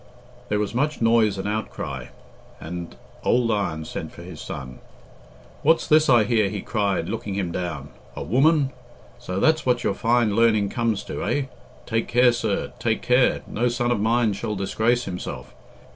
[0.49, 2.07] There was much noise and outcry,
[2.59, 4.79] and old Iron sent for his son.
[5.61, 7.89] "What's this I hear?" he cried, looking him down.
[8.15, 8.71] "A woman?
[9.19, 11.43] So that's what your fine learning comes to, eh?
[11.85, 12.73] Take care, sir!
[12.79, 13.41] take care!
[13.45, 15.53] No son of mine shall disgrace himself.